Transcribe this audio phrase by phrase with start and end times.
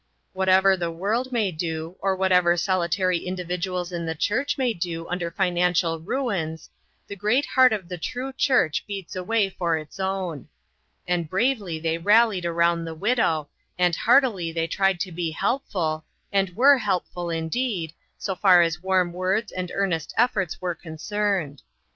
[0.33, 5.07] Whatever the world may do, or whatever solitary individ uals in the church may do
[5.07, 6.71] under financial ruins,
[7.07, 10.47] the great heart of the true church heats away for its own.
[11.07, 16.55] And bravely they rallied around the widow, and heartily they tried to be helpful, and
[16.55, 21.61] were helpful, indeed, so far as warm words and earnest efforts were concerned.